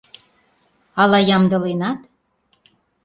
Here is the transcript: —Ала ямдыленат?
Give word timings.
—Ала 1.01 1.19
ямдыленат? 1.35 1.99